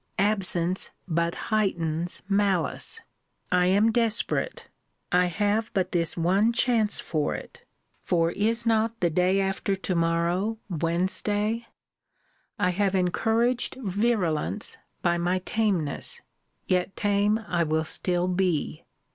[0.17, 2.99] Absence but heightens malice.
[3.51, 4.67] I am desperate.
[5.11, 7.63] I have but this one chance for it;
[8.01, 11.67] for is not the day after to morrow Wednesday?
[12.57, 16.19] I have encouraged virulence by my tameness.
[16.65, 18.83] Yet tame I will still be.